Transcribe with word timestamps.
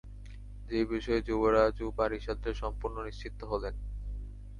সে 0.65 0.77
বিষয়ে 0.85 1.21
যুবরাজ 1.21 1.75
ও 1.81 1.97
পারিষদরা 1.97 2.53
সম্পূর্ণ 2.53 2.95
নিশ্চিন্ত 3.03 3.39
হলেন। 3.43 3.75